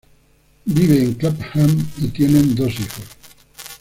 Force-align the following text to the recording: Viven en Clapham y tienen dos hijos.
Viven 0.65 0.97
en 1.05 1.13
Clapham 1.13 1.87
y 1.99 2.07
tienen 2.07 2.55
dos 2.55 2.73
hijos. 2.79 3.05